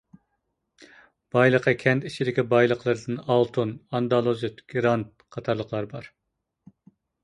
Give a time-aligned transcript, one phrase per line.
[1.35, 6.15] بايلىقى كەنت ئىچىدىكى بايلىقلىرىدىن ئالتۇن، ئاندالۇزىت، گىرانىت قاتارلىقلار بار.